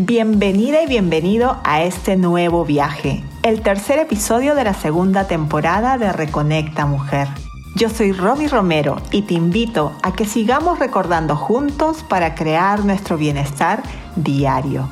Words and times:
Bienvenida 0.00 0.80
y 0.80 0.86
bienvenido 0.86 1.56
a 1.64 1.82
este 1.82 2.14
nuevo 2.14 2.64
viaje, 2.64 3.24
el 3.42 3.62
tercer 3.62 3.98
episodio 3.98 4.54
de 4.54 4.62
la 4.62 4.72
segunda 4.72 5.26
temporada 5.26 5.98
de 5.98 6.12
Reconecta 6.12 6.86
Mujer. 6.86 7.26
Yo 7.74 7.90
soy 7.90 8.12
Romy 8.12 8.46
Romero 8.46 9.02
y 9.10 9.22
te 9.22 9.34
invito 9.34 9.92
a 10.04 10.12
que 10.12 10.24
sigamos 10.24 10.78
recordando 10.78 11.34
juntos 11.34 12.04
para 12.08 12.36
crear 12.36 12.84
nuestro 12.84 13.16
bienestar 13.16 13.82
diario. 14.14 14.88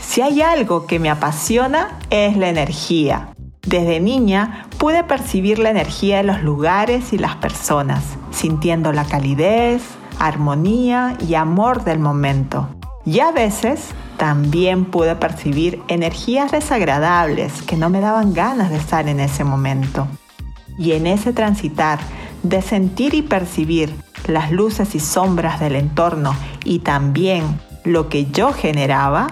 Si 0.00 0.22
hay 0.22 0.40
algo 0.40 0.86
que 0.86 0.98
me 0.98 1.10
apasiona 1.10 1.98
es 2.08 2.34
la 2.34 2.48
energía. 2.48 3.34
Desde 3.60 4.00
niña 4.00 4.68
pude 4.78 5.04
percibir 5.04 5.58
la 5.58 5.68
energía 5.68 6.16
de 6.16 6.22
los 6.22 6.42
lugares 6.42 7.12
y 7.12 7.18
las 7.18 7.36
personas, 7.36 8.02
sintiendo 8.30 8.90
la 8.94 9.04
calidez, 9.04 9.82
armonía 10.18 11.18
y 11.28 11.34
amor 11.34 11.84
del 11.84 11.98
momento. 11.98 12.70
Y 13.04 13.20
a 13.20 13.30
veces 13.32 13.90
también 14.16 14.84
pude 14.84 15.16
percibir 15.16 15.80
energías 15.88 16.52
desagradables 16.52 17.62
que 17.62 17.76
no 17.76 17.88
me 17.90 18.00
daban 18.00 18.34
ganas 18.34 18.70
de 18.70 18.76
estar 18.76 19.08
en 19.08 19.20
ese 19.20 19.44
momento. 19.44 20.06
Y 20.78 20.92
en 20.92 21.06
ese 21.06 21.32
transitar 21.32 21.98
de 22.42 22.62
sentir 22.62 23.14
y 23.14 23.22
percibir 23.22 23.94
las 24.26 24.52
luces 24.52 24.94
y 24.94 25.00
sombras 25.00 25.60
del 25.60 25.76
entorno 25.76 26.34
y 26.64 26.80
también 26.80 27.60
lo 27.84 28.08
que 28.08 28.26
yo 28.26 28.52
generaba, 28.52 29.28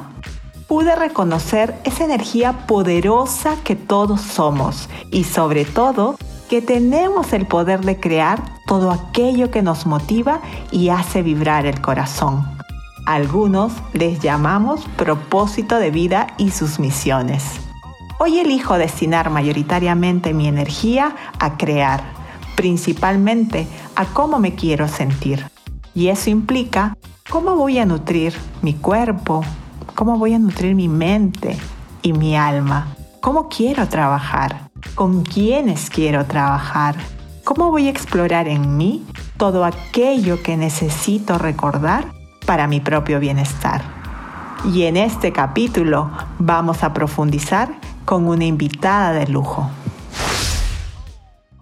pude 0.66 0.96
reconocer 0.96 1.74
esa 1.84 2.04
energía 2.04 2.66
poderosa 2.66 3.56
que 3.62 3.76
todos 3.76 4.20
somos 4.20 4.88
y 5.10 5.24
sobre 5.24 5.64
todo 5.64 6.16
que 6.48 6.62
tenemos 6.62 7.32
el 7.32 7.46
poder 7.46 7.80
de 7.80 8.00
crear 8.00 8.42
todo 8.66 8.90
aquello 8.90 9.50
que 9.50 9.62
nos 9.62 9.86
motiva 9.86 10.40
y 10.70 10.88
hace 10.88 11.22
vibrar 11.22 11.66
el 11.66 11.80
corazón. 11.80 12.55
Algunos 13.06 13.72
les 13.92 14.18
llamamos 14.18 14.84
propósito 14.96 15.78
de 15.78 15.92
vida 15.92 16.26
y 16.38 16.50
sus 16.50 16.80
misiones. 16.80 17.44
Hoy 18.18 18.40
elijo 18.40 18.78
destinar 18.78 19.30
mayoritariamente 19.30 20.34
mi 20.34 20.48
energía 20.48 21.14
a 21.38 21.56
crear, 21.56 22.02
principalmente 22.56 23.68
a 23.94 24.06
cómo 24.06 24.40
me 24.40 24.56
quiero 24.56 24.88
sentir. 24.88 25.46
Y 25.94 26.08
eso 26.08 26.30
implica 26.30 26.96
cómo 27.30 27.54
voy 27.54 27.78
a 27.78 27.86
nutrir 27.86 28.34
mi 28.60 28.74
cuerpo, 28.74 29.44
cómo 29.94 30.18
voy 30.18 30.34
a 30.34 30.40
nutrir 30.40 30.74
mi 30.74 30.88
mente 30.88 31.56
y 32.02 32.12
mi 32.12 32.36
alma, 32.36 32.88
cómo 33.20 33.48
quiero 33.48 33.86
trabajar, 33.86 34.68
con 34.96 35.22
quiénes 35.22 35.90
quiero 35.90 36.26
trabajar, 36.26 36.96
cómo 37.44 37.70
voy 37.70 37.86
a 37.86 37.90
explorar 37.90 38.48
en 38.48 38.76
mí 38.76 39.06
todo 39.36 39.64
aquello 39.64 40.42
que 40.42 40.56
necesito 40.56 41.38
recordar 41.38 42.15
para 42.46 42.68
mi 42.68 42.80
propio 42.80 43.20
bienestar. 43.20 43.82
Y 44.72 44.84
en 44.84 44.96
este 44.96 45.32
capítulo 45.32 46.10
vamos 46.38 46.82
a 46.82 46.94
profundizar 46.94 47.68
con 48.04 48.26
una 48.28 48.44
invitada 48.44 49.12
de 49.12 49.26
lujo. 49.26 49.68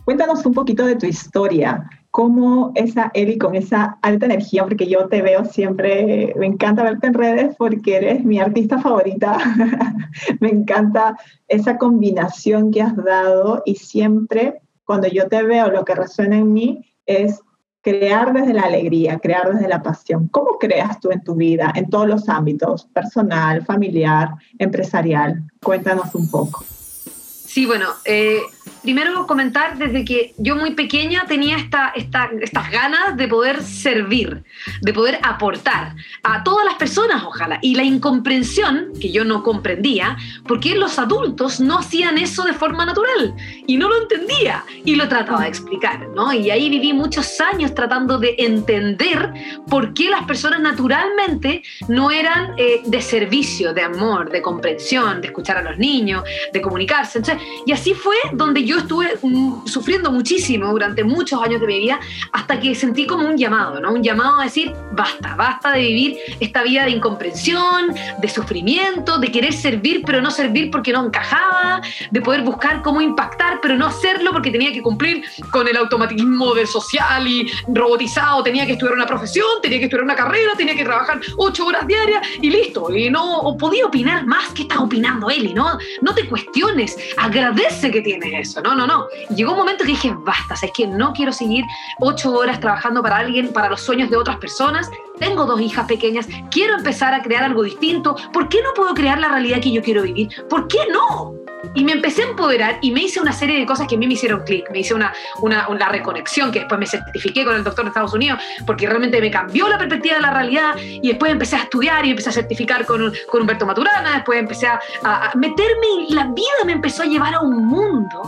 Cuéntanos 0.04 0.44
un 0.44 0.52
poquito 0.52 0.84
de 0.84 0.96
tu 0.96 1.06
historia, 1.06 1.88
cómo 2.10 2.72
esa 2.74 3.10
Eli 3.14 3.38
con 3.38 3.54
esa 3.54 3.98
alta 4.02 4.26
energía, 4.26 4.62
porque 4.62 4.86
yo 4.86 5.08
te 5.08 5.22
veo 5.22 5.46
siempre, 5.46 6.34
me 6.38 6.46
encanta 6.46 6.82
verte 6.82 7.06
en 7.06 7.14
redes 7.14 7.56
porque 7.56 7.96
eres 7.96 8.24
mi 8.24 8.38
artista 8.38 8.78
favorita, 8.78 9.38
me 10.41 10.50
encanta 10.50 11.16
esa 11.48 11.78
combinación 11.78 12.70
que 12.70 12.82
has 12.82 12.94
dado 12.96 13.62
y 13.64 13.76
siempre 13.76 14.60
cuando 14.84 15.08
yo 15.08 15.26
te 15.28 15.42
veo 15.42 15.70
lo 15.70 15.84
que 15.84 15.94
resuena 15.94 16.36
en 16.36 16.52
mí 16.52 16.84
es 17.06 17.41
crear 17.84 18.32
desde 18.32 18.54
la 18.54 18.62
alegría, 18.62 19.18
crear 19.18 19.52
desde 19.52 19.68
la 19.68 19.82
pasión. 19.82 20.27
¿Cómo 20.28 20.58
creas 20.58 20.98
tú 21.00 21.10
en 21.10 21.22
tu 21.22 21.34
vida, 21.34 21.70
en 21.77 21.91
todos 21.91 22.09
los 22.09 22.28
ámbitos, 22.31 22.86
personal, 22.86 23.64
familiar, 23.64 24.31
empresarial? 24.59 25.44
Cuéntanos 25.62 26.14
un 26.14 26.31
poco. 26.31 26.64
Sí, 26.66 27.66
bueno, 27.66 27.91
eh, 28.06 28.38
primero 28.84 29.26
comentar 29.26 29.78
desde 29.78 30.04
que 30.04 30.34
yo 30.36 30.56
muy 30.56 30.72
pequeña 30.72 31.25
tenía 31.26 31.56
esta, 31.56 31.92
estas 31.94 32.70
ganas 32.70 33.16
de 33.16 33.26
poder 33.28 33.62
servir, 33.62 34.44
de 34.82 34.92
poder 34.92 35.19
aportar 35.22 35.94
a 36.22 36.44
todas 36.44 36.66
las 36.66 36.74
personas, 36.74 37.24
ojalá. 37.24 37.58
Y 37.62 37.74
la 37.74 37.82
incomprensión, 37.82 38.92
que 39.00 39.10
yo 39.10 39.24
no 39.24 39.42
comprendía, 39.42 40.16
porque 40.47 40.74
los 40.74 40.98
adultos 40.98 41.60
no 41.60 41.78
hacían 41.78 42.19
eso 42.19 42.44
de 42.44 42.53
forma 42.53 42.84
natural. 42.84 43.34
Y 43.66 43.76
no 43.78 43.88
lo 43.88 44.03
entendía. 44.03 44.64
Y 44.84 44.97
lo 44.97 45.08
trataba 45.08 45.42
de 45.42 45.48
explicar, 45.48 46.08
¿no? 46.14 46.32
Y 46.32 46.50
ahí 46.50 46.69
viví 46.69 46.92
muchos 46.92 47.41
años 47.41 47.74
tratando 47.74 48.19
de 48.19 48.34
entender 48.38 49.32
por 49.69 49.94
qué 49.94 50.10
las 50.10 50.24
personas 50.24 50.60
naturalmente 50.60 51.62
no 51.88 52.10
eran 52.10 52.54
eh, 52.58 52.82
de 52.84 53.00
servicio, 53.00 53.72
de 53.72 53.82
amor, 53.82 54.30
de 54.30 54.42
comprensión, 54.42 55.20
de 55.20 55.28
escuchar 55.28 55.56
a 55.56 55.62
los 55.62 55.78
niños, 55.78 56.22
de 56.53 56.60
comunicarse. 56.60 57.22
y 57.66 57.72
así 57.72 57.94
fue 57.94 58.16
donde 58.32 58.53
yo 58.62 58.78
estuve 58.78 59.19
mm, 59.22 59.66
sufriendo 59.66 60.12
muchísimo 60.12 60.69
durante 60.69 61.03
muchos 61.03 61.42
años 61.42 61.60
de 61.60 61.66
mi 61.66 61.78
vida 61.78 61.98
hasta 62.32 62.60
que 62.60 62.75
sentí 62.75 63.06
como 63.06 63.26
un 63.26 63.37
llamado, 63.37 63.81
¿no? 63.81 63.92
Un 63.92 64.03
llamado 64.03 64.41
a 64.41 64.44
decir, 64.44 64.72
basta, 64.92 65.34
basta 65.34 65.72
de 65.72 65.81
vivir 65.81 66.19
esta 66.41 66.62
vida 66.62 66.84
de 66.84 66.91
incomprensión, 66.91 67.94
de 68.20 68.28
sufrimiento, 68.28 69.19
de 69.19 69.31
querer 69.32 69.53
servir 69.53 70.03
pero 70.06 70.20
no 70.20 70.31
servir 70.31 70.70
porque 70.70 70.92
no 70.92 71.06
encajaba, 71.06 71.81
de 72.10 72.20
poder 72.20 72.42
buscar 72.42 72.82
cómo 72.82 73.00
impactar 73.00 73.60
pero 73.60 73.76
no 73.76 73.87
hacerlo 73.87 74.32
porque 74.32 74.50
tenía 74.50 74.72
que 74.72 74.82
cumplir 74.82 75.25
con 75.50 75.66
el 75.66 75.76
automatismo 75.76 76.54
del 76.54 76.66
social 76.66 77.26
y 77.26 77.50
robotizado, 77.69 78.42
tenía 78.42 78.66
que 78.66 78.72
estudiar 78.72 78.94
una 78.94 79.06
profesión, 79.06 79.47
tenía 79.62 79.78
que 79.78 79.84
estudiar 79.84 80.04
una 80.04 80.15
carrera, 80.15 80.53
tenía 80.56 80.75
que 80.75 80.84
trabajar 80.84 81.21
ocho 81.36 81.66
horas 81.66 81.86
diarias 81.86 82.26
y 82.41 82.50
listo. 82.50 82.94
Y 82.94 83.10
no 83.10 83.56
podía 83.59 83.86
opinar 83.86 84.26
más 84.26 84.50
que 84.50 84.62
está 84.62 84.81
opinando 84.81 85.31
y 85.31 85.54
no, 85.54 85.78
no 86.03 86.15
te 86.15 86.26
cuestiones, 86.28 86.97
agradece 87.16 87.91
que 87.91 88.00
tienes 88.00 88.44
No, 88.62 88.75
no, 88.75 88.87
no. 88.87 89.06
Llegó 89.34 89.53
un 89.53 89.59
momento 89.59 89.84
que 89.84 89.91
dije, 89.91 90.15
basta, 90.16 90.55
es 90.55 90.72
que 90.72 90.87
no 90.87 91.12
quiero 91.12 91.32
seguir 91.32 91.65
ocho 92.00 92.32
horas 92.32 92.60
trabajando 92.60 93.03
para 93.03 93.19
alguien, 93.19 93.53
para 93.53 93.69
los 93.69 93.81
sueños 93.81 94.10
de 94.10 94.16
otras 94.16 94.37
personas. 94.37 94.91
Tengo 95.19 95.47
dos 95.47 95.60
hijas 95.60 95.86
pequeñas, 95.86 96.26
quiero 96.50 96.76
empezar 96.76 97.14
a 97.14 97.22
crear 97.22 97.44
algo 97.44 97.62
distinto. 97.62 98.16
¿Por 98.32 98.48
qué 98.48 98.58
no 98.62 98.75
puedo 98.75 98.94
crear 98.94 99.19
la 99.19 99.28
realidad 99.28 99.60
que 99.60 99.72
yo 99.72 99.82
quiero 99.82 100.02
vivir? 100.02 100.28
¿Por 100.48 100.66
qué 100.66 100.78
no? 100.92 101.34
Y 101.75 101.82
me 101.82 101.92
empecé 101.92 102.22
a 102.22 102.26
empoderar 102.26 102.78
y 102.82 102.91
me 102.91 103.02
hice 103.02 103.20
una 103.20 103.32
serie 103.32 103.58
de 103.58 103.66
cosas 103.66 103.86
que 103.88 103.94
a 103.94 103.98
mí 103.98 104.06
me 104.06 104.14
hicieron 104.14 104.42
clic. 104.44 104.70
Me 104.70 104.80
hice 104.80 104.92
una, 104.92 105.14
una, 105.41 105.69
una, 105.69 105.88
reconexión 105.88 106.53
que 106.53 106.60
después 106.60 106.78
me 106.78 106.86
certifiqué 106.86 107.44
con 107.44 107.56
el 107.56 107.64
doctor 107.64 107.84
de 107.84 107.88
Estados 107.88 108.12
Unidos 108.12 108.41
porque 108.66 108.86
realmente 108.86 109.20
me 109.20 109.30
cambió 109.30 109.69
la 109.69 109.78
perspectiva 109.78 110.16
de 110.16 110.22
la 110.22 110.30
realidad. 110.30 110.74
Y 110.78 111.08
después 111.08 111.32
empecé 111.32 111.56
a 111.56 111.60
estudiar 111.60 112.04
y 112.04 112.10
empecé 112.10 112.28
a 112.28 112.32
certificar 112.32 112.84
con, 112.84 113.12
con 113.30 113.41
Humberto 113.41 113.66
Maturana. 113.66 114.14
Después 114.14 114.38
empecé 114.38 114.66
a, 114.66 114.80
a 115.03 115.32
meterme 115.36 115.86
y 116.08 116.14
la 116.14 116.24
vida 116.26 116.64
me 116.66 116.72
empezó 116.72 117.03
a 117.03 117.06
llevar 117.06 117.34
a 117.34 117.41
un 117.41 117.64
mundo 117.64 118.22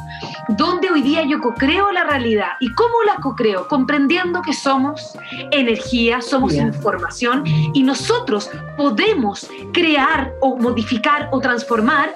donde 0.49 0.91
hoy 0.91 1.03
día 1.03 1.23
yo 1.25 1.41
co-creo 1.41 1.91
la 1.93 2.05
realidad. 2.05 2.53
¿Y 2.61 2.73
cómo 2.75 2.95
la 3.07 3.17
co-creo? 3.17 3.69
Comprendiendo 3.69 4.43
que 4.43 4.53
somos 4.53 5.17
energía, 5.51 6.21
somos 6.21 6.55
información 6.55 7.45
y 7.47 7.83
nosotros 7.83 8.51
podemos 8.77 9.49
crear 9.73 10.33
o 10.41 10.57
modificar 10.57 11.29
o 11.33 11.41
transformar 11.41 12.15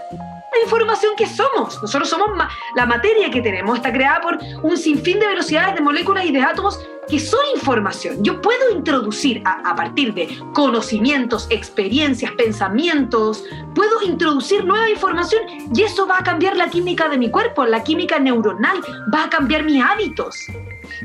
la 0.53 0.63
información 0.65 1.13
que 1.17 1.27
somos. 1.27 1.81
Nosotros 1.83 2.09
somos 2.09 2.31
la 2.75 2.87
materia 2.87 3.31
que 3.31 3.41
tenemos, 3.41 3.77
está 3.77 3.93
creada 3.93 4.21
por 4.21 4.39
un 4.63 4.77
sinfín 4.77 5.21
de 5.21 5.27
velocidades 5.27 5.75
de 5.75 5.81
moléculas 5.81 6.25
y 6.25 6.33
de 6.33 6.43
átomos 6.43 6.81
que 7.09 7.19
son 7.19 7.41
información. 7.55 8.23
Yo 8.23 8.41
puedo 8.41 8.71
introducir 8.71 9.43
a, 9.45 9.69
a, 9.69 9.75
partir 9.75 10.15
de 10.15 10.29
conocimientos, 10.53 11.47
experiencias, 11.51 12.31
pensamientos, 12.33 13.45
puedo 13.75 14.03
introducir 14.03 14.65
nueva 14.65 14.89
información 14.89 15.43
y 15.75 15.83
eso 15.83 16.07
va 16.07 16.19
a 16.19 16.23
cambiar 16.23 16.57
la 16.57 16.69
química 16.69 17.09
de 17.09 17.19
mi 17.19 17.31
cuerpo, 17.31 17.65
la 17.65 17.83
química 17.83 18.19
neuronal, 18.19 18.81
va 19.13 19.25
a 19.25 19.31
cambiar 19.31 19.65
mis 19.65 19.83
hábitos. 19.83 20.47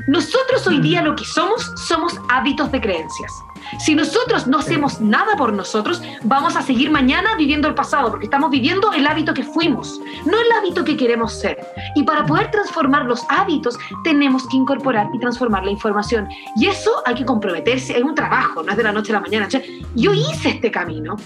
Nosotros 0.06 0.66
hoy 0.66 0.80
día 0.80 1.02
lo 1.02 1.16
que 1.16 1.24
somos 1.24 1.72
somos 1.76 2.20
hábitos 2.28 2.70
de 2.70 2.80
creencias. 2.80 3.32
Si 3.78 3.94
nosotros 3.94 4.46
no 4.46 4.58
hacemos 4.58 5.00
nada 5.00 5.36
por 5.36 5.52
nosotros, 5.52 6.02
vamos 6.22 6.54
a 6.54 6.62
seguir 6.62 6.90
mañana 6.90 7.34
viviendo 7.36 7.66
el 7.66 7.74
pasado, 7.74 8.10
porque 8.10 8.26
estamos 8.26 8.50
viviendo 8.50 8.92
el 8.92 9.06
hábito 9.06 9.34
que 9.34 9.42
fuimos, 9.42 10.00
no 10.24 10.38
el 10.38 10.52
hábito 10.58 10.84
que 10.84 10.96
queremos 10.96 11.32
ser. 11.32 11.66
Y 11.94 12.04
para 12.04 12.24
poder 12.26 12.50
transformar 12.50 13.06
los 13.06 13.24
hábitos, 13.28 13.76
tenemos 14.04 14.46
que 14.48 14.56
incorporar 14.56 15.08
y 15.12 15.18
transformar 15.18 15.64
la 15.64 15.70
información. 15.70 16.28
Y 16.56 16.66
eso 16.66 17.02
hay 17.06 17.14
que 17.14 17.24
comprometerse, 17.24 17.96
es 17.96 18.04
un 18.04 18.14
trabajo, 18.14 18.62
no 18.62 18.70
es 18.70 18.76
de 18.76 18.84
la 18.84 18.92
noche 18.92 19.12
a 19.12 19.16
la 19.16 19.20
mañana. 19.20 19.48
Yo 19.94 20.12
hice 20.12 20.50
este 20.50 20.70
camino 20.70 21.16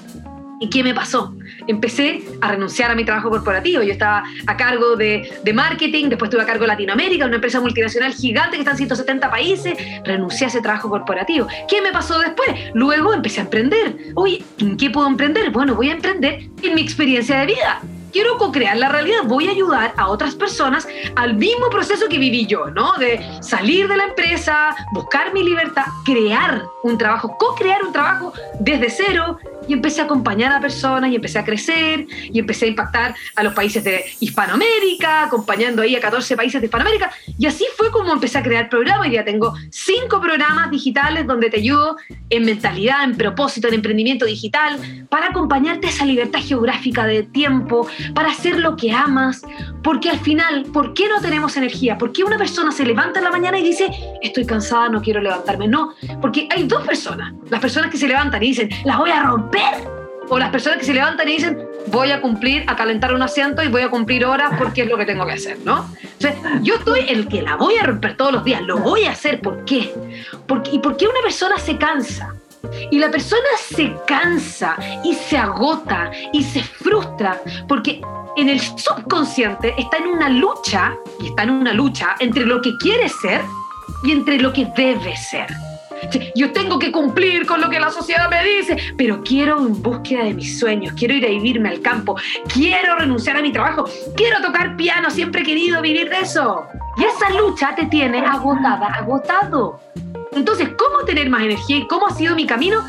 ¿Y 0.63 0.69
qué 0.69 0.85
me 0.85 0.95
pasó? 0.95 1.35
Empecé 1.67 2.23
a 2.43 2.49
renunciar 2.49 2.91
a 2.91 2.95
mi 2.95 3.03
trabajo 3.07 3.31
corporativo. 3.31 3.83
Yo 3.83 3.93
estaba 3.93 4.25
a 4.47 4.57
cargo 4.59 4.95
de, 4.95 5.41
de, 5.43 5.53
marketing, 5.55 6.11
después 6.11 6.29
estuve 6.29 6.43
a 6.43 6.47
cargo 6.47 6.65
de 6.65 6.69
Latinoamérica, 6.69 7.25
una 7.25 7.37
empresa 7.37 7.61
multinacional 7.61 8.13
gigante 8.13 8.57
que 8.57 8.61
está 8.61 8.73
en 8.73 8.77
170 8.77 9.31
países. 9.31 9.75
Renuncié 10.05 10.45
a 10.45 10.49
ese 10.49 10.61
trabajo 10.61 10.91
corporativo. 10.91 11.47
¿Qué 11.67 11.81
me 11.81 11.93
pasó 11.93 12.19
después? 12.19 12.49
Luego 12.75 13.15
empecé 13.15 13.41
a 13.41 13.45
emprender. 13.45 13.97
Oye, 14.17 14.45
¿en 14.59 14.77
qué 14.77 14.91
puedo 14.91 15.07
emprender? 15.07 15.51
Bueno, 15.51 15.75
voy 15.75 15.89
a 15.89 15.93
emprender 15.93 16.51
en 16.63 16.75
mi 16.75 16.83
experiencia 16.83 17.41
de 17.41 17.47
vida 17.47 17.81
quiero 18.13 18.39
co-crear 18.39 18.77
la 18.77 18.89
realidad, 18.89 19.21
voy 19.27 19.49
a 19.49 19.53
ayudar 19.53 19.95
a 19.97 20.09
otras 20.09 20.35
personas 20.35 20.87
al 21.17 21.35
mismo 21.35 21.69
proceso 21.71 22.09
que 22.09 22.19
viví 22.19 22.47
yo, 22.47 22.67
¿no? 22.71 22.93
De 22.99 23.21
salir 23.41 23.89
de 23.89 23.97
la 23.97 24.05
empresa, 24.05 24.75
buscar 24.93 25.33
mi 25.33 25.43
libertad, 25.43 25.85
crear 26.05 26.65
un 26.83 26.99
trabajo, 26.99 27.37
co-crear 27.39 27.85
un 27.85 27.93
trabajo 27.93 28.33
desde 28.59 28.91
cero, 28.91 29.39
y 29.71 29.73
empecé 29.73 30.01
a 30.01 30.05
acompañar 30.05 30.53
a 30.53 30.61
personas 30.61 31.13
y 31.13 31.15
empecé 31.15 31.39
a 31.39 31.45
crecer 31.45 32.05
y 32.33 32.41
empecé 32.41 32.65
a 32.65 32.69
impactar 32.69 33.15
a 33.37 33.43
los 33.45 33.55
países 33.55 33.85
de 33.85 34.05
Hispanoamérica, 34.19 35.23
acompañando 35.23 35.83
ahí 35.83 35.95
a 35.95 36.01
14 36.01 36.37
países 36.37 36.61
de 36.61 36.67
Hispanoamérica. 36.67 37.13
Y 37.39 37.47
así 37.47 37.65
fue 37.77 37.93
como 37.93 38.13
empecé 38.13 38.39
a 38.39 38.43
crear 38.43 38.69
programas. 38.69 39.07
Y 39.07 39.13
ya 39.13 39.25
tengo 39.25 39.55
cinco 39.71 40.21
programas 40.21 40.73
digitales 40.73 41.25
donde 41.25 41.51
te 41.51 41.59
ayudo 41.59 41.97
en 42.31 42.47
mentalidad, 42.47 43.05
en 43.05 43.17
propósito, 43.17 43.69
en 43.69 43.75
emprendimiento 43.75 44.27
digital, 44.27 45.07
para 45.09 45.29
acompañarte 45.29 45.87
a 45.87 45.91
esa 45.91 46.05
libertad 46.05 46.41
geográfica 46.43 47.07
de 47.07 47.23
tiempo, 47.23 47.87
para 48.13 48.31
hacer 48.31 48.59
lo 48.59 48.75
que 48.75 48.91
amas. 48.91 49.43
Porque 49.85 50.11
al 50.11 50.19
final, 50.19 50.65
¿por 50.73 50.95
qué 50.95 51.09
no 51.09 51.21
tenemos 51.21 51.57
energía? 51.57 51.97
¿Por 51.97 52.13
qué 52.13 52.25
una 52.25 52.39
persona 52.39 52.73
se 52.73 52.85
levanta 52.85 53.21
en 53.21 53.25
la 53.25 53.31
mañana 53.31 53.57
y 53.57 53.63
dice, 53.63 53.89
estoy 54.21 54.45
cansada, 54.45 54.89
no 54.89 55.01
quiero 55.01 55.21
levantarme? 55.21 55.69
No, 55.69 55.95
porque 56.21 56.49
hay 56.51 56.65
dos 56.65 56.85
personas. 56.85 57.35
Las 57.49 57.61
personas 57.61 57.89
que 57.93 57.99
se 57.99 58.09
levantan 58.09 58.43
y 58.43 58.49
dicen, 58.49 58.69
las 58.85 58.99
voy 58.99 59.11
a 59.11 59.23
romper 59.23 59.60
o 60.29 60.39
las 60.39 60.51
personas 60.51 60.79
que 60.79 60.85
se 60.85 60.95
levantan 60.95 61.29
y 61.29 61.33
dicen, 61.33 61.59
voy 61.89 62.13
a 62.13 62.21
cumplir, 62.21 62.65
a 62.69 62.77
calentar 62.77 63.13
un 63.13 63.23
asiento 63.23 63.63
y 63.63 63.69
voy 63.69 63.83
a 63.83 63.91
cumplir 63.91 64.25
horas 64.25 64.53
porque 64.59 64.83
es 64.83 64.89
lo 64.89 64.97
que 64.97 65.05
tengo 65.05 65.27
que 65.27 65.33
hacer, 65.33 65.59
¿no? 65.65 65.89
yo 66.63 66.75
estoy 66.75 67.07
el 67.09 67.29
que 67.29 67.43
la 67.43 67.57
voy 67.57 67.77
a 67.77 67.83
romper 67.83 68.17
todos 68.17 68.33
los 68.33 68.45
días, 68.45 68.63
lo 68.63 68.79
voy 68.79 69.05
a 69.05 69.13
hacer, 69.13 69.41
¿por 69.41 69.65
qué? 69.65 69.93
Porque, 70.47 70.71
¿Y 70.73 70.79
por 70.79 70.97
qué 70.97 71.07
una 71.07 71.21
persona 71.23 71.59
se 71.59 71.77
cansa? 71.77 72.35
Y 72.91 72.99
la 72.99 73.11
persona 73.11 73.49
se 73.59 73.93
cansa 74.07 74.77
y 75.03 75.15
se 75.15 75.37
agota 75.37 76.11
y 76.33 76.43
se 76.43 76.63
frustra 76.63 77.41
porque 77.67 78.03
en 78.37 78.49
el 78.49 78.61
subconsciente 78.61 79.75
está 79.79 79.97
en 79.97 80.07
una 80.07 80.29
lucha, 80.29 80.95
y 81.21 81.29
está 81.29 81.43
en 81.43 81.51
una 81.51 81.73
lucha 81.73 82.15
entre 82.21 82.47
lo 82.47 82.61
que 82.61 82.77
quiere 82.79 83.09
ser 83.09 83.41
y 84.05 84.13
entre 84.13 84.39
lo 84.39 84.53
que 84.53 84.67
debe 84.77 85.17
ser. 85.17 85.49
Yo 86.35 86.53
tengo 86.53 86.79
que 86.79 86.93
cumplir 86.93 87.47
con 87.47 87.61
lo 87.61 87.69
que 87.69 87.81
la 87.81 87.91
sociedad 87.91 88.29
me 88.31 88.45
dice, 88.45 88.77
pero 88.97 89.23
quiero 89.23 89.59
en 89.59 89.83
búsqueda 89.83 90.25
de 90.25 90.35
mis 90.35 90.59
sueños, 90.59 90.95
quiero 90.97 91.15
ir 91.15 91.25
a 91.25 91.29
vivirme 91.29 91.69
al 91.69 91.81
campo, 91.81 92.17
quiero 92.53 92.97
renunciar 92.97 93.37
a 93.37 93.43
mi 93.43 93.53
trabajo, 93.53 93.85
quiero 94.17 94.41
tocar 94.41 94.77
piano, 94.77 95.11
siempre 95.11 95.43
he 95.43 95.45
querido 95.45 95.81
vivir 95.83 96.09
de 96.09 96.21
eso. 96.21 96.67
Y 96.97 97.05
esa 97.05 97.31
lucha 97.31 97.75
te 97.75 97.87
tiene 97.87 98.19
agotada, 98.19 98.87
agotado. 98.89 99.81
Entonces, 100.33 100.69
¿cómo 100.79 101.05
tener 101.05 101.29
más 101.29 101.43
energía 101.43 101.79
y 101.79 101.87
cómo 101.87 102.07
ha 102.07 102.15
sido 102.15 102.35
mi 102.35 102.47
camino? 102.47 102.83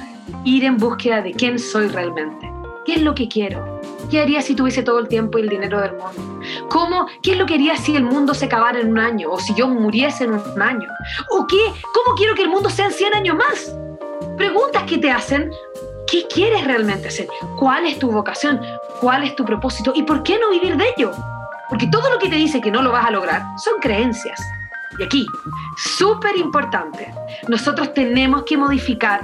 Ir 0.43 0.63
en 0.63 0.77
búsqueda 0.77 1.21
de 1.21 1.33
quién 1.33 1.57
soy 1.59 1.87
realmente. 1.87 2.51
¿Qué 2.85 2.95
es 2.95 3.01
lo 3.01 3.13
que 3.13 3.27
quiero? 3.27 3.81
¿Qué 4.11 4.19
haría 4.19 4.41
si 4.41 4.55
tuviese 4.55 4.83
todo 4.83 4.99
el 4.99 5.07
tiempo 5.07 5.39
y 5.39 5.43
el 5.43 5.47
dinero 5.47 5.79
del 5.79 5.93
mundo? 5.93 6.41
¿Cómo, 6.69 7.07
¿Qué 7.23 7.31
es 7.31 7.37
lo 7.37 7.45
que 7.45 7.53
haría 7.53 7.77
si 7.77 7.95
el 7.95 8.03
mundo 8.03 8.33
se 8.33 8.45
acabara 8.45 8.81
en 8.81 8.89
un 8.89 8.99
año? 8.99 9.31
¿O 9.31 9.39
si 9.39 9.55
yo 9.55 9.69
muriese 9.69 10.25
en 10.25 10.33
un 10.33 10.61
año? 10.61 10.89
¿O 11.29 11.47
qué? 11.47 11.71
¿Cómo 11.93 12.13
quiero 12.17 12.35
que 12.35 12.41
el 12.41 12.49
mundo 12.49 12.69
sea 12.69 12.87
en 12.87 12.91
100 12.91 13.13
años 13.13 13.37
más? 13.37 13.73
Preguntas 14.37 14.83
que 14.83 14.97
te 14.97 15.09
hacen, 15.09 15.49
¿qué 16.11 16.27
quieres 16.27 16.65
realmente 16.65 17.07
hacer? 17.07 17.29
¿Cuál 17.57 17.85
es 17.85 17.99
tu 17.99 18.11
vocación? 18.11 18.59
¿Cuál 18.99 19.23
es 19.23 19.33
tu 19.33 19.45
propósito? 19.45 19.93
¿Y 19.95 20.03
por 20.03 20.23
qué 20.23 20.37
no 20.37 20.49
vivir 20.49 20.75
de 20.75 20.93
ello? 20.97 21.13
Porque 21.69 21.87
todo 21.87 22.09
lo 22.09 22.19
que 22.19 22.27
te 22.27 22.35
dice 22.35 22.59
que 22.59 22.69
no 22.69 22.81
lo 22.81 22.91
vas 22.91 23.05
a 23.05 23.11
lograr 23.11 23.43
son 23.63 23.79
creencias. 23.79 24.41
Y 24.99 25.03
aquí, 25.03 25.25
súper 25.77 26.35
importante, 26.35 27.13
nosotros 27.47 27.93
tenemos 27.93 28.43
que 28.43 28.57
modificar 28.57 29.23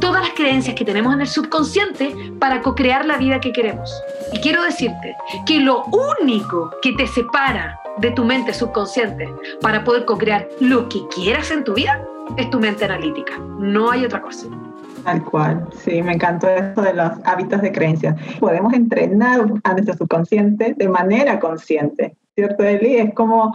todas 0.00 0.22
las 0.22 0.34
creencias 0.34 0.74
que 0.74 0.84
tenemos 0.84 1.14
en 1.14 1.20
el 1.20 1.26
subconsciente 1.26 2.14
para 2.38 2.62
co-crear 2.62 3.04
la 3.04 3.18
vida 3.18 3.40
que 3.40 3.52
queremos. 3.52 3.90
Y 4.32 4.40
quiero 4.40 4.62
decirte 4.62 5.16
que 5.46 5.60
lo 5.60 5.84
único 6.20 6.70
que 6.82 6.92
te 6.92 7.06
separa 7.06 7.80
de 7.98 8.10
tu 8.10 8.24
mente 8.24 8.52
subconsciente 8.52 9.28
para 9.60 9.84
poder 9.84 10.04
co-crear 10.04 10.48
lo 10.60 10.88
que 10.88 11.00
quieras 11.14 11.50
en 11.50 11.64
tu 11.64 11.74
vida 11.74 12.04
es 12.36 12.50
tu 12.50 12.58
mente 12.58 12.84
analítica. 12.84 13.38
No 13.58 13.90
hay 13.90 14.04
otra 14.04 14.20
cosa. 14.20 14.46
Tal 15.04 15.22
cual, 15.24 15.68
sí, 15.84 16.02
me 16.02 16.14
encantó 16.14 16.48
esto 16.48 16.80
de 16.80 16.94
los 16.94 17.12
hábitos 17.24 17.60
de 17.60 17.70
creencias. 17.70 18.16
Podemos 18.40 18.72
entrenar 18.72 19.44
a 19.62 19.72
nuestro 19.72 19.96
subconsciente 19.96 20.74
de 20.76 20.88
manera 20.88 21.38
consciente, 21.38 22.16
¿cierto, 22.34 22.64
Eli? 22.64 22.96
Es 22.96 23.14
como 23.14 23.54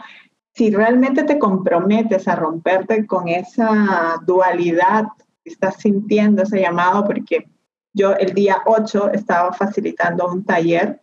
si 0.53 0.69
realmente 0.69 1.23
te 1.23 1.39
comprometes 1.39 2.27
a 2.27 2.35
romperte 2.35 3.07
con 3.07 3.27
esa 3.27 4.21
dualidad 4.25 5.05
estás 5.49 5.75
sintiendo 5.77 6.43
ese 6.43 6.61
llamado, 6.61 7.05
porque 7.05 7.47
yo 7.93 8.13
el 8.13 8.33
día 8.33 8.61
8 8.65 9.11
estaba 9.13 9.51
facilitando 9.53 10.27
un 10.27 10.43
taller 10.43 11.01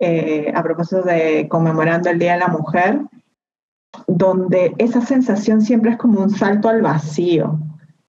eh, 0.00 0.52
a 0.54 0.62
propósito 0.62 1.02
de 1.02 1.46
conmemorando 1.48 2.10
el 2.10 2.18
Día 2.18 2.34
de 2.34 2.40
la 2.40 2.48
Mujer, 2.48 3.00
donde 4.06 4.74
esa 4.78 5.00
sensación 5.00 5.60
siempre 5.60 5.92
es 5.92 5.96
como 5.96 6.20
un 6.20 6.30
salto 6.30 6.68
al 6.68 6.82
vacío. 6.82 7.58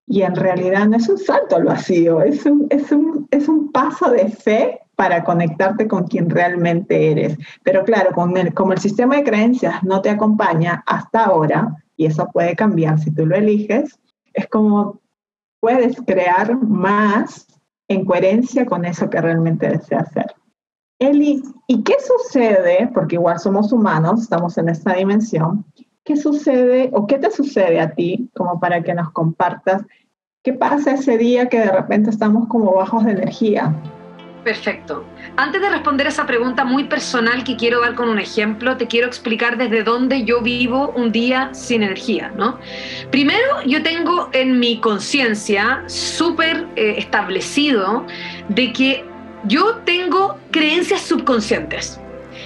Y 0.07 0.21
en 0.21 0.35
realidad 0.35 0.87
no 0.87 0.97
es 0.97 1.09
un 1.09 1.17
salto 1.17 1.55
al 1.55 1.65
vacío, 1.65 2.21
es 2.21 2.45
un, 2.45 2.67
es 2.69 2.91
un, 2.91 3.27
es 3.31 3.47
un 3.47 3.71
paso 3.71 4.11
de 4.11 4.29
fe 4.29 4.79
para 4.95 5.23
conectarte 5.23 5.87
con 5.87 6.05
quien 6.07 6.29
realmente 6.29 7.11
eres. 7.11 7.37
Pero 7.63 7.83
claro, 7.83 8.11
con 8.13 8.35
el, 8.37 8.53
como 8.53 8.73
el 8.73 8.79
sistema 8.79 9.17
de 9.17 9.23
creencias 9.23 9.83
no 9.83 10.01
te 10.01 10.09
acompaña 10.09 10.83
hasta 10.85 11.25
ahora, 11.25 11.75
y 11.97 12.05
eso 12.05 12.27
puede 12.31 12.55
cambiar 12.55 12.99
si 12.99 13.11
tú 13.11 13.25
lo 13.25 13.35
eliges, 13.35 13.99
es 14.33 14.47
como 14.47 14.99
puedes 15.65 16.00
crear 16.06 16.56
más 16.62 17.47
en 17.88 18.06
coherencia 18.06 18.67
con 18.67 18.85
eso 18.85 19.09
que 19.09 19.19
realmente 19.19 19.67
deseas 19.67 20.09
hacer. 20.09 20.27
Eli, 21.00 21.41
¿y 21.65 21.81
qué 21.81 21.95
sucede? 22.00 22.88
Porque 22.94 23.15
igual 23.15 23.39
somos 23.39 23.73
humanos, 23.73 24.21
estamos 24.21 24.59
en 24.59 24.69
esta 24.69 24.94
dimensión. 24.94 25.65
¿Qué 26.03 26.17
sucede 26.17 26.91
o 26.94 27.07
qué 27.07 27.17
te 27.17 27.31
sucede 27.31 27.79
a 27.79 27.89
ti 27.95 28.29
como 28.35 28.59
para 28.59 28.83
que 28.83 28.94
nos 28.94 29.09
compartas 29.09 29.81
qué 30.44 30.53
pasa 30.53 30.91
ese 30.91 31.17
día 31.17 31.50
que 31.50 31.62
de 31.62 31.71
repente 31.71 32.11
estamos 32.11 32.47
como 32.47 32.75
bajos 32.75 33.03
de 33.03 33.13
energía? 33.13 33.73
Perfecto. 34.45 35.03
Antes 35.38 35.59
de 35.59 35.69
responder 35.71 36.06
esa 36.06 36.27
pregunta 36.27 36.63
muy 36.63 36.83
personal 36.83 37.44
que 37.44 37.56
quiero 37.56 37.81
dar 37.81 37.95
con 37.95 38.09
un 38.09 38.19
ejemplo, 38.19 38.77
te 38.77 38.86
quiero 38.86 39.07
explicar 39.07 39.57
desde 39.57 39.81
dónde 39.81 40.24
yo 40.24 40.42
vivo 40.42 40.94
un 40.95 41.12
día 41.12 41.50
sin 41.56 41.81
energía, 41.81 42.31
¿no? 42.38 42.59
Primero, 43.09 43.63
yo 43.65 43.81
tengo 43.81 44.30
en 44.33 44.59
mi 44.59 44.80
conciencia 44.80 45.83
súper 45.88 46.68
eh, 46.75 46.94
establecido 47.00 48.06
de 48.50 48.71
que 48.71 49.03
yo 49.45 49.77
tengo 49.77 50.38
creencias 50.51 51.01
subconscientes. 51.01 52.00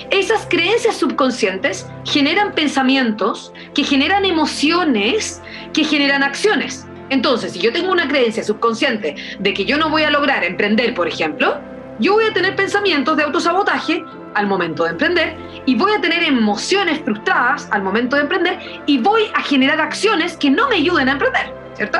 Esas 0.09 0.45
creencias 0.49 0.95
subconscientes 0.95 1.85
generan 2.05 2.53
pensamientos, 2.53 3.51
que 3.73 3.83
generan 3.83 4.23
emociones, 4.23 5.41
que 5.73 5.83
generan 5.83 6.23
acciones. 6.23 6.87
Entonces, 7.09 7.51
si 7.51 7.59
yo 7.59 7.73
tengo 7.73 7.91
una 7.91 8.07
creencia 8.07 8.41
subconsciente 8.41 9.15
de 9.37 9.53
que 9.53 9.65
yo 9.65 9.77
no 9.77 9.89
voy 9.89 10.03
a 10.03 10.09
lograr 10.09 10.45
emprender, 10.45 10.93
por 10.93 11.09
ejemplo, 11.09 11.59
yo 11.99 12.13
voy 12.13 12.25
a 12.25 12.33
tener 12.33 12.55
pensamientos 12.55 13.17
de 13.17 13.23
autosabotaje 13.23 14.03
al 14.33 14.47
momento 14.47 14.83
de 14.83 14.91
emprender 14.91 15.37
y 15.65 15.75
voy 15.75 15.91
a 15.91 16.01
tener 16.01 16.23
emociones 16.23 16.99
frustradas 17.03 17.67
al 17.71 17.83
momento 17.83 18.15
de 18.15 18.23
emprender 18.23 18.59
y 18.85 18.99
voy 18.99 19.23
a 19.33 19.41
generar 19.41 19.81
acciones 19.81 20.37
que 20.37 20.49
no 20.49 20.69
me 20.69 20.77
ayuden 20.77 21.09
a 21.09 21.13
emprender, 21.13 21.53
¿cierto? 21.75 21.99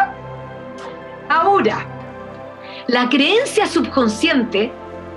Ahora, 1.30 1.86
la 2.88 3.10
creencia 3.10 3.68
subconsciente, 3.68 4.72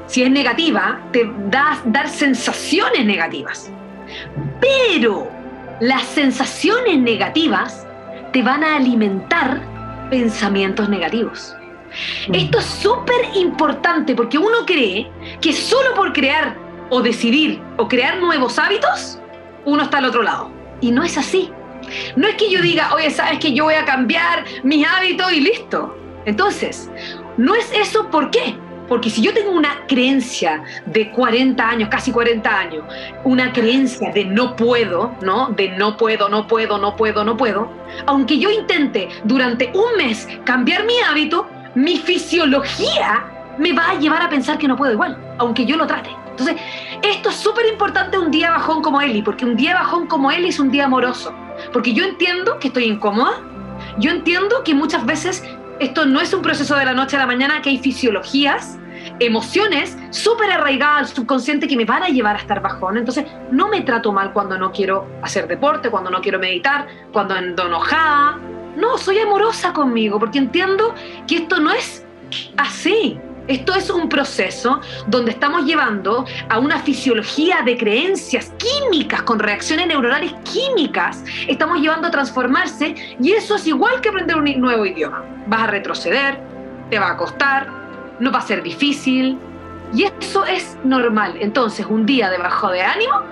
si 0.06 0.24
es 0.24 0.30
negativa, 0.30 1.00
te 1.12 1.30
da 1.48 1.80
dar 1.86 2.08
sensaciones 2.08 3.04
negativas. 3.06 3.70
Pero 4.60 5.30
las 5.80 6.02
sensaciones 6.02 6.98
negativas 6.98 7.86
te 8.32 8.42
van 8.42 8.62
a 8.62 8.76
alimentar 8.76 9.62
pensamientos 10.10 10.88
negativos. 10.88 11.56
Esto 12.32 12.58
es 12.58 12.64
súper 12.64 13.34
importante 13.34 14.14
porque 14.14 14.38
uno 14.38 14.64
cree 14.66 15.10
que 15.40 15.52
solo 15.52 15.94
por 15.94 16.12
crear 16.12 16.56
o 16.90 17.00
decidir 17.00 17.60
o 17.78 17.88
crear 17.88 18.18
nuevos 18.18 18.58
hábitos, 18.58 19.18
uno 19.64 19.82
está 19.82 19.98
al 19.98 20.06
otro 20.06 20.22
lado. 20.22 20.50
Y 20.80 20.90
no 20.90 21.02
es 21.02 21.16
así. 21.16 21.50
No 22.16 22.28
es 22.28 22.36
que 22.36 22.50
yo 22.50 22.60
diga, 22.60 22.92
oye, 22.94 23.10
sabes 23.10 23.38
que 23.38 23.52
yo 23.52 23.64
voy 23.64 23.74
a 23.74 23.84
cambiar 23.84 24.44
mis 24.62 24.86
hábitos 24.86 25.32
y 25.32 25.40
listo. 25.40 25.96
Entonces, 26.24 26.90
no 27.36 27.54
es 27.54 27.72
eso, 27.72 28.08
¿por 28.10 28.30
qué? 28.30 28.54
Porque 28.88 29.08
si 29.08 29.22
yo 29.22 29.32
tengo 29.32 29.52
una 29.52 29.86
creencia 29.88 30.62
de 30.86 31.10
40 31.12 31.66
años, 31.66 31.88
casi 31.88 32.12
40 32.12 32.58
años, 32.58 32.84
una 33.24 33.52
creencia 33.52 34.12
de 34.12 34.24
no 34.24 34.54
puedo, 34.54 35.16
¿no? 35.22 35.48
De 35.48 35.70
no 35.70 35.96
puedo, 35.96 36.28
no 36.28 36.46
puedo, 36.46 36.78
no 36.78 36.94
puedo, 36.94 37.24
no 37.24 37.36
puedo, 37.36 37.70
aunque 38.06 38.38
yo 38.38 38.50
intente 38.50 39.08
durante 39.24 39.72
un 39.74 39.96
mes 39.96 40.28
cambiar 40.44 40.84
mi 40.84 40.98
hábito, 41.08 41.48
mi 41.74 41.98
fisiología 41.98 43.24
me 43.58 43.72
va 43.72 43.90
a 43.90 43.94
llevar 43.98 44.22
a 44.22 44.28
pensar 44.28 44.58
que 44.58 44.68
no 44.68 44.76
puedo 44.76 44.92
igual, 44.92 45.16
aunque 45.38 45.64
yo 45.64 45.76
lo 45.76 45.86
trate. 45.86 46.10
Entonces, 46.30 46.56
esto 47.02 47.28
es 47.28 47.36
súper 47.36 47.66
importante 47.66 48.18
un 48.18 48.30
día 48.30 48.50
bajón 48.50 48.82
como 48.82 49.00
Eli, 49.00 49.22
porque 49.22 49.44
un 49.44 49.56
día 49.56 49.74
bajón 49.74 50.06
como 50.06 50.30
Eli 50.30 50.48
es 50.48 50.58
un 50.58 50.70
día 50.70 50.86
amoroso. 50.86 51.34
Porque 51.72 51.92
yo 51.92 52.04
entiendo 52.04 52.58
que 52.58 52.68
estoy 52.68 52.84
incómoda, 52.84 53.40
yo 53.98 54.10
entiendo 54.10 54.64
que 54.64 54.74
muchas 54.74 55.04
veces 55.04 55.44
esto 55.78 56.06
no 56.06 56.20
es 56.20 56.32
un 56.32 56.42
proceso 56.42 56.76
de 56.76 56.84
la 56.84 56.94
noche 56.94 57.16
a 57.16 57.20
la 57.20 57.26
mañana, 57.26 57.60
que 57.60 57.70
hay 57.70 57.78
fisiologías 57.78 58.78
emociones 59.18 59.98
súper 60.10 60.50
arraigadas 60.50 60.98
al 60.98 61.16
subconsciente 61.16 61.66
que 61.66 61.76
me 61.76 61.84
van 61.84 62.02
a 62.02 62.08
llevar 62.08 62.36
a 62.36 62.38
estar 62.38 62.62
bajón. 62.62 62.96
Entonces, 62.96 63.26
no 63.50 63.68
me 63.68 63.82
trato 63.82 64.12
mal 64.12 64.32
cuando 64.32 64.56
no 64.58 64.72
quiero 64.72 65.06
hacer 65.22 65.48
deporte, 65.48 65.90
cuando 65.90 66.10
no 66.10 66.20
quiero 66.20 66.38
meditar, 66.38 66.86
cuando 67.12 67.34
ando 67.34 67.66
enojada. 67.66 68.38
No, 68.76 68.96
soy 68.98 69.18
amorosa 69.18 69.72
conmigo 69.72 70.18
porque 70.18 70.38
entiendo 70.38 70.94
que 71.26 71.36
esto 71.36 71.60
no 71.60 71.70
es 71.70 72.04
así. 72.56 73.18
Esto 73.48 73.74
es 73.74 73.90
un 73.90 74.08
proceso 74.08 74.80
donde 75.08 75.32
estamos 75.32 75.64
llevando 75.64 76.24
a 76.48 76.60
una 76.60 76.78
fisiología 76.78 77.62
de 77.64 77.76
creencias 77.76 78.52
químicas, 78.56 79.22
con 79.22 79.40
reacciones 79.40 79.88
neuronales 79.88 80.32
químicas, 80.44 81.24
estamos 81.48 81.80
llevando 81.80 82.06
a 82.06 82.10
transformarse 82.12 82.94
y 83.20 83.32
eso 83.32 83.56
es 83.56 83.66
igual 83.66 84.00
que 84.00 84.10
aprender 84.10 84.36
un 84.36 84.44
nuevo 84.60 84.86
idioma. 84.86 85.24
Vas 85.48 85.62
a 85.62 85.66
retroceder, 85.66 86.38
te 86.88 87.00
va 87.00 87.10
a 87.10 87.16
costar, 87.16 87.68
no 88.20 88.30
va 88.30 88.38
a 88.38 88.42
ser 88.42 88.62
difícil 88.62 89.36
y 89.92 90.04
eso 90.04 90.44
es 90.46 90.78
normal. 90.84 91.34
Entonces, 91.40 91.84
un 91.86 92.06
día 92.06 92.30
de 92.30 92.38
bajo 92.38 92.70
de 92.70 92.82
ánimo, 92.82 93.22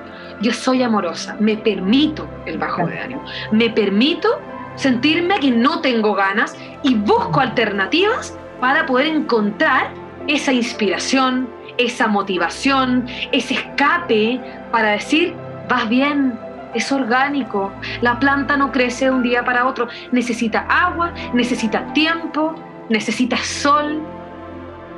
yo 0.41 0.53
soy 0.53 0.83
amorosa, 0.83 1.37
me 1.39 1.57
permito 1.57 2.27
el 2.47 2.59
bajo 2.59 2.85
de 2.87 2.99
ánimo, 2.99 3.25
me 3.53 3.71
permito 3.71 4.41
sentirme 4.81 5.39
que 5.41 5.51
no 5.51 5.81
tengo 5.83 6.15
ganas 6.15 6.57
y 6.83 6.95
busco 6.95 7.41
alternativas 7.41 8.37
para 8.61 8.87
poder 8.87 9.09
encontrar 9.09 9.93
esa 10.27 10.53
inspiración, 10.53 11.49
esa 11.77 12.09
motivación, 12.09 13.07
ese 13.31 13.55
escape 13.55 14.41
para 14.73 14.93
decir, 14.93 15.35
vas 15.69 15.87
bien, 15.89 16.39
es 16.75 16.91
orgánico, 16.91 17.71
la 18.01 18.19
planta 18.19 18.57
no 18.57 18.73
crece 18.73 19.07
de 19.07 19.11
un 19.11 19.23
día 19.23 19.45
para 19.45 19.67
otro, 19.67 19.89
necesita 20.13 20.61
agua, 20.61 21.13
necesita 21.35 21.93
tiempo, 21.93 22.55
necesita 22.89 23.37
sol. 23.37 24.01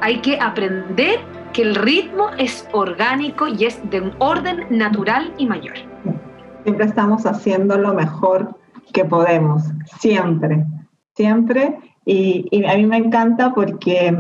Hay 0.01 0.19
que 0.19 0.39
aprender 0.39 1.19
que 1.53 1.63
el 1.63 1.75
ritmo 1.75 2.31
es 2.39 2.69
orgánico 2.73 3.49
y 3.49 3.65
es 3.65 3.81
de 3.91 4.01
un 4.01 4.15
orden 4.19 4.65
natural 4.71 5.33
y 5.39 5.47
mayor. 5.47 5.75
Siempre 6.63 6.87
estamos 6.87 7.27
haciendo 7.27 7.77
lo 7.77 7.95
mejor 7.95 8.62
que 8.93 9.05
podemos, 9.05 9.63
siempre, 10.01 10.65
siempre. 11.15 11.79
Y, 12.05 12.65
a 12.65 12.77
mí 12.77 12.87
me 12.87 12.97
encanta 12.97 13.55
porque 13.55 14.17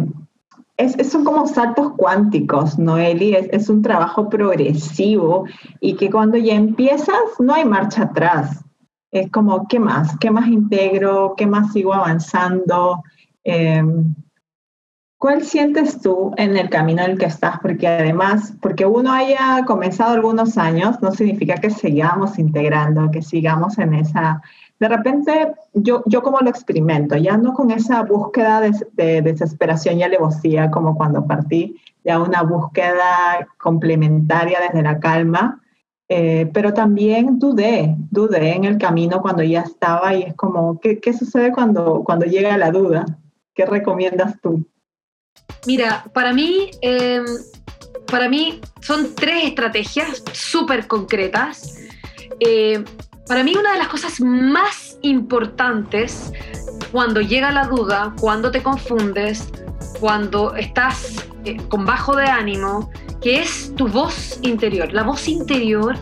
es, 0.76 1.10
son 1.10 1.24
como 1.24 1.46
saltos 1.46 1.92
cuánticos, 1.96 2.78
Noeli, 2.78 3.34
es, 3.34 3.48
es 3.52 3.68
un 3.68 3.82
trabajo 3.82 4.28
progresivo 4.28 5.44
y 5.80 5.94
que 5.94 6.10
cuando 6.10 6.36
ya 6.38 6.54
empiezas 6.54 7.16
no 7.38 7.54
hay 7.54 7.64
marcha 7.64 8.04
atrás. 8.04 8.64
Es 9.10 9.30
como, 9.30 9.68
¿qué 9.68 9.78
más? 9.78 10.16
¿Qué 10.18 10.30
más 10.30 10.48
integro? 10.48 11.34
¿Qué 11.36 11.46
más 11.46 11.72
sigo 11.72 11.92
avanzando? 11.92 13.02
Em, 13.44 14.14
¿Cuál 15.22 15.44
sientes 15.44 16.00
tú 16.00 16.32
en 16.36 16.56
el 16.56 16.68
camino 16.68 17.04
en 17.04 17.12
el 17.12 17.16
que 17.16 17.26
estás? 17.26 17.60
Porque 17.60 17.86
además, 17.86 18.54
porque 18.60 18.84
uno 18.84 19.12
haya 19.12 19.62
comenzado 19.64 20.14
algunos 20.14 20.58
años, 20.58 21.00
no 21.00 21.12
significa 21.12 21.54
que 21.54 21.70
sigamos 21.70 22.40
integrando, 22.40 23.08
que 23.12 23.22
sigamos 23.22 23.78
en 23.78 23.94
esa, 23.94 24.42
de 24.80 24.88
repente 24.88 25.52
yo, 25.74 26.02
yo 26.06 26.24
como 26.24 26.40
lo 26.40 26.50
experimento, 26.50 27.16
ya 27.16 27.36
no 27.36 27.54
con 27.54 27.70
esa 27.70 28.02
búsqueda 28.02 28.62
de, 28.62 29.22
desesperación 29.22 30.00
y 30.00 30.02
alevosía 30.02 30.72
como 30.72 30.96
cuando 30.96 31.24
partí, 31.24 31.76
ya 32.04 32.18
una 32.18 32.42
búsqueda 32.42 33.46
complementaria 33.58 34.58
desde 34.58 34.82
la 34.82 34.98
calma, 34.98 35.62
eh, 36.08 36.50
pero 36.52 36.74
también 36.74 37.38
dudé, 37.38 37.94
dudé 38.10 38.56
en 38.56 38.64
el 38.64 38.76
camino 38.76 39.22
cuando 39.22 39.44
ya 39.44 39.60
estaba 39.60 40.16
y 40.16 40.24
es 40.24 40.34
como, 40.34 40.80
¿qué, 40.80 40.98
qué 40.98 41.12
sucede 41.12 41.52
cuando, 41.52 42.02
cuando 42.02 42.26
llega 42.26 42.58
la 42.58 42.72
duda? 42.72 43.06
¿Qué 43.54 43.66
recomiendas 43.66 44.40
tú? 44.40 44.66
Mira, 45.66 46.04
para 46.12 46.32
mí, 46.32 46.70
em, 46.80 47.24
para 48.06 48.28
mí 48.28 48.60
son 48.80 49.14
tres 49.14 49.44
estrategias 49.44 50.22
súper 50.32 50.86
concretas. 50.86 51.78
Eh, 52.40 52.84
para 53.26 53.44
mí 53.44 53.54
una 53.54 53.72
de 53.72 53.78
las 53.78 53.88
cosas 53.88 54.20
más 54.20 54.98
importantes 55.02 56.32
cuando 56.90 57.20
llega 57.20 57.52
la 57.52 57.64
duda, 57.64 58.12
cuando 58.20 58.50
te 58.50 58.62
confundes, 58.62 59.48
cuando 60.00 60.54
estás 60.56 61.24
eh, 61.44 61.56
con 61.68 61.86
bajo 61.86 62.16
de 62.16 62.26
ánimo, 62.26 62.90
que 63.22 63.40
es 63.40 63.72
tu 63.76 63.88
voz 63.88 64.38
interior. 64.42 64.92
La 64.92 65.04
voz 65.04 65.28
interior 65.28 65.96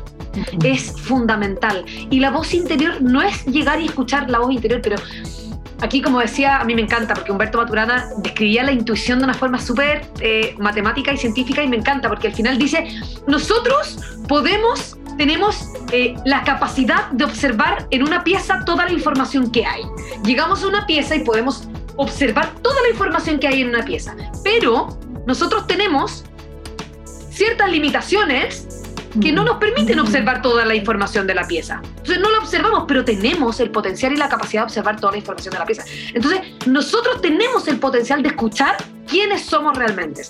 es 0.64 0.92
fundamental. 1.00 1.84
Y 2.10 2.20
la 2.20 2.30
voz 2.30 2.54
interior 2.54 3.00
no 3.00 3.22
es 3.22 3.44
llegar 3.46 3.80
y 3.80 3.86
escuchar 3.86 4.30
la 4.30 4.38
voz 4.38 4.52
interior, 4.52 4.80
pero 4.82 4.96
aquí, 5.82 6.02
como 6.02 6.20
decía, 6.20 6.58
a 6.58 6.64
mí 6.64 6.74
me 6.74 6.82
encanta, 6.82 7.14
porque 7.14 7.32
Humberto 7.32 7.58
Maturana 7.58 8.08
describía 8.18 8.64
la 8.64 8.72
intuición 8.72 9.18
de 9.18 9.24
una 9.24 9.34
forma 9.34 9.58
súper 9.58 10.06
eh, 10.20 10.54
matemática 10.58 11.12
y 11.12 11.16
científica 11.16 11.62
y 11.62 11.68
me 11.68 11.76
encanta, 11.76 12.08
porque 12.08 12.28
al 12.28 12.34
final 12.34 12.58
dice, 12.58 12.88
nosotros 13.26 13.98
podemos 14.28 14.96
tenemos 15.16 15.68
eh, 15.92 16.14
la 16.24 16.44
capacidad 16.44 17.10
de 17.10 17.24
observar 17.24 17.86
en 17.90 18.02
una 18.04 18.24
pieza 18.24 18.64
toda 18.64 18.86
la 18.86 18.92
información 18.92 19.50
que 19.50 19.66
hay. 19.66 19.82
Llegamos 20.24 20.62
a 20.62 20.68
una 20.68 20.86
pieza 20.86 21.14
y 21.14 21.24
podemos 21.24 21.68
observar 21.96 22.54
toda 22.62 22.80
la 22.80 22.88
información 22.88 23.38
que 23.38 23.46
hay 23.46 23.60
en 23.60 23.68
una 23.68 23.84
pieza, 23.84 24.16
pero 24.42 24.98
nosotros 25.26 25.66
tenemos 25.66 26.24
ciertas 27.30 27.70
limitaciones 27.70 28.79
que 29.20 29.32
no 29.32 29.44
nos 29.44 29.56
permiten 29.56 29.98
observar 29.98 30.42
toda 30.42 30.64
la 30.64 30.74
información 30.74 31.26
de 31.26 31.34
la 31.34 31.46
pieza. 31.46 31.80
Entonces 31.84 32.20
no 32.20 32.30
la 32.30 32.38
observamos, 32.38 32.84
pero 32.86 33.04
tenemos 33.04 33.60
el 33.60 33.70
potencial 33.70 34.12
y 34.12 34.16
la 34.16 34.28
capacidad 34.28 34.62
de 34.62 34.64
observar 34.66 35.00
toda 35.00 35.12
la 35.12 35.18
información 35.18 35.52
de 35.52 35.58
la 35.58 35.66
pieza. 35.66 35.84
Entonces 36.14 36.40
nosotros 36.66 37.20
tenemos 37.20 37.66
el 37.68 37.78
potencial 37.78 38.22
de 38.22 38.28
escuchar 38.28 38.76
quiénes 39.06 39.42
somos 39.42 39.76
realmente. 39.76 40.22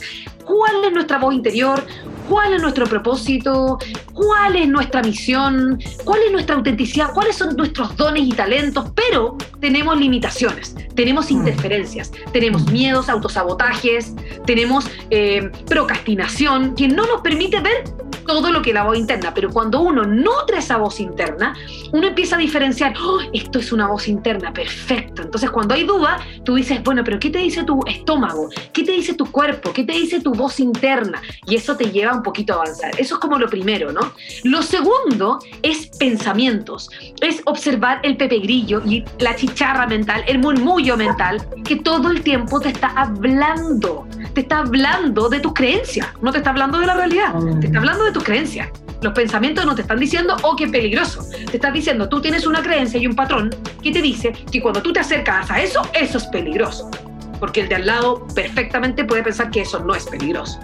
¿Cuál 0.44 0.84
es 0.84 0.92
nuestra 0.92 1.18
voz 1.18 1.34
interior? 1.34 1.84
¿Cuál 2.28 2.54
es 2.54 2.62
nuestro 2.62 2.86
propósito? 2.86 3.78
¿Cuál 4.14 4.56
es 4.56 4.68
nuestra 4.68 5.02
misión? 5.02 5.78
¿Cuál 6.04 6.22
es 6.26 6.32
nuestra 6.32 6.56
autenticidad? 6.56 7.12
¿Cuáles 7.12 7.36
son 7.36 7.56
nuestros 7.56 7.96
dones 7.96 8.22
y 8.22 8.32
talentos? 8.32 8.90
Pero 8.94 9.36
tenemos 9.60 9.98
limitaciones, 9.98 10.74
tenemos 10.94 11.30
mm. 11.30 11.34
interferencias, 11.34 12.12
tenemos 12.32 12.66
mm. 12.66 12.72
miedos, 12.72 13.08
autosabotajes, 13.08 14.14
tenemos 14.46 14.86
eh, 15.10 15.50
procrastinación 15.66 16.74
que 16.74 16.88
no 16.88 17.06
nos 17.06 17.20
permite 17.20 17.60
ver 17.60 17.84
todo 18.30 18.52
lo 18.52 18.62
que 18.62 18.72
la 18.72 18.84
voz 18.84 18.96
interna, 18.96 19.34
pero 19.34 19.50
cuando 19.50 19.80
uno 19.80 20.04
nutre 20.04 20.58
esa 20.58 20.76
voz 20.76 21.00
interna, 21.00 21.52
uno 21.92 22.06
empieza 22.06 22.36
a 22.36 22.38
diferenciar, 22.38 22.94
oh, 23.02 23.18
esto 23.32 23.58
es 23.58 23.72
una 23.72 23.88
voz 23.88 24.06
interna, 24.06 24.52
perfecto. 24.52 25.22
Entonces 25.22 25.50
cuando 25.50 25.74
hay 25.74 25.82
duda, 25.82 26.20
tú 26.44 26.54
dices, 26.54 26.80
bueno, 26.84 27.02
pero 27.04 27.18
¿qué 27.18 27.30
te 27.30 27.38
dice 27.38 27.64
tu 27.64 27.80
estómago? 27.86 28.48
¿Qué 28.72 28.84
te 28.84 28.92
dice 28.92 29.14
tu 29.14 29.26
cuerpo? 29.26 29.72
¿Qué 29.72 29.82
te 29.82 29.94
dice 29.94 30.20
tu 30.20 30.32
voz 30.32 30.60
interna? 30.60 31.20
Y 31.44 31.56
eso 31.56 31.76
te 31.76 31.90
lleva 31.90 32.14
un 32.14 32.22
poquito 32.22 32.52
a 32.52 32.56
avanzar. 32.62 32.92
Eso 32.98 33.14
es 33.14 33.20
como 33.20 33.36
lo 33.36 33.48
primero, 33.48 33.90
¿no? 33.92 34.12
Lo 34.44 34.62
segundo 34.62 35.40
es 35.62 35.88
pensamientos, 35.98 36.88
es 37.20 37.42
observar 37.46 37.98
el 38.04 38.16
pepe 38.16 38.38
grillo 38.38 38.80
y 38.86 39.04
la 39.18 39.34
chicharra 39.34 39.88
mental, 39.88 40.22
el 40.28 40.38
murmullo 40.38 40.96
mental, 40.96 41.44
que 41.64 41.76
todo 41.76 42.10
el 42.10 42.22
tiempo 42.22 42.60
te 42.60 42.68
está 42.68 42.92
hablando, 42.96 44.06
te 44.34 44.42
está 44.42 44.58
hablando 44.58 45.28
de 45.28 45.40
tus 45.40 45.52
creencias, 45.54 46.08
no 46.20 46.32
te 46.32 46.38
está 46.38 46.50
hablando 46.50 46.78
de 46.78 46.86
la 46.86 46.94
realidad, 46.94 47.34
te 47.60 47.66
está 47.66 47.78
hablando 47.78 48.04
de 48.04 48.12
tus 48.12 48.24
creencias. 48.24 48.68
Los 49.02 49.14
pensamientos 49.14 49.64
no 49.64 49.74
te 49.74 49.82
están 49.82 49.98
diciendo, 49.98 50.36
oh, 50.42 50.54
qué 50.56 50.68
peligroso. 50.68 51.26
Te 51.50 51.56
están 51.56 51.72
diciendo, 51.72 52.08
tú 52.08 52.20
tienes 52.20 52.46
una 52.46 52.62
creencia 52.62 53.00
y 53.00 53.06
un 53.06 53.14
patrón 53.14 53.50
que 53.82 53.90
te 53.90 54.02
dice 54.02 54.32
que 54.52 54.60
cuando 54.60 54.82
tú 54.82 54.92
te 54.92 55.00
acercas 55.00 55.50
a 55.50 55.60
eso, 55.60 55.82
eso 55.94 56.18
es 56.18 56.26
peligroso. 56.26 56.90
Porque 57.38 57.62
el 57.62 57.68
de 57.68 57.76
al 57.76 57.86
lado 57.86 58.26
perfectamente 58.34 59.04
puede 59.04 59.22
pensar 59.22 59.50
que 59.50 59.62
eso 59.62 59.80
no 59.80 59.94
es 59.94 60.04
peligroso. 60.04 60.60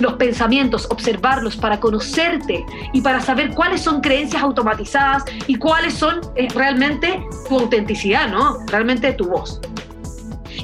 los 0.00 0.12
pensamientos, 0.12 0.86
observarlos 0.90 1.56
para 1.56 1.80
conocerte 1.80 2.64
y 2.92 3.00
para 3.00 3.20
saber 3.20 3.50
cuáles 3.50 3.80
son 3.80 4.00
creencias 4.00 4.42
automatizadas 4.42 5.24
y 5.48 5.56
cuáles 5.56 5.94
son 5.94 6.20
eh, 6.36 6.46
realmente 6.54 7.20
tu 7.48 7.58
autenticidad, 7.58 8.28
¿no? 8.28 8.58
Realmente 8.66 9.12
tu 9.14 9.24
voz. 9.24 9.60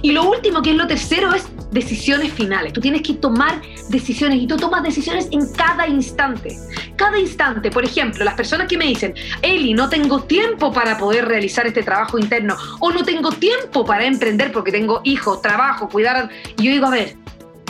Y 0.02 0.12
lo 0.12 0.28
último, 0.28 0.62
que 0.62 0.70
es 0.70 0.76
lo 0.76 0.86
tercero, 0.86 1.34
es 1.34 1.48
decisiones 1.72 2.32
finales. 2.32 2.72
Tú 2.72 2.80
tienes 2.80 3.02
que 3.02 3.14
tomar 3.14 3.60
decisiones 3.88 4.40
y 4.40 4.46
tú 4.46 4.56
tomas 4.56 4.82
decisiones 4.82 5.28
en 5.32 5.52
cada 5.54 5.88
instante. 5.88 6.56
Cada 6.96 7.18
instante, 7.18 7.70
por 7.70 7.84
ejemplo, 7.84 8.24
las 8.24 8.34
personas 8.34 8.68
que 8.68 8.76
me 8.76 8.84
dicen, 8.84 9.14
Eli, 9.40 9.74
no 9.74 9.88
tengo 9.88 10.22
tiempo 10.22 10.72
para 10.72 10.98
poder 10.98 11.26
realizar 11.26 11.66
este 11.66 11.82
trabajo 11.82 12.18
interno 12.18 12.56
o 12.80 12.92
no 12.92 13.02
tengo 13.02 13.32
tiempo 13.32 13.84
para 13.84 14.04
emprender 14.04 14.52
porque 14.52 14.70
tengo 14.70 15.00
hijos, 15.04 15.42
trabajo, 15.42 15.88
cuidar. 15.88 16.28
Y 16.58 16.64
yo 16.64 16.70
digo, 16.72 16.86
a 16.86 16.90
ver, 16.90 17.16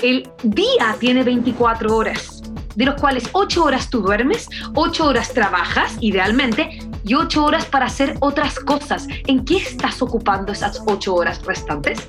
el 0.03 0.29
día 0.43 0.97
tiene 0.99 1.23
24 1.23 1.97
horas, 1.97 2.43
de 2.75 2.87
los 2.87 3.01
cuales 3.01 3.29
8 3.33 3.65
horas 3.65 3.89
tú 3.89 4.03
duermes, 4.03 4.49
8 4.75 5.07
horas 5.07 5.33
trabajas, 5.33 5.97
idealmente, 6.01 6.81
y 7.05 7.15
8 7.15 7.45
horas 7.45 7.65
para 7.67 7.87
hacer 7.87 8.17
otras 8.21 8.59
cosas. 8.59 9.07
¿En 9.27 9.45
qué 9.45 9.59
estás 9.59 10.03
ocupando 10.03 10.53
esas 10.53 10.83
8 10.87 11.15
horas 11.15 11.45
restantes? 11.45 12.09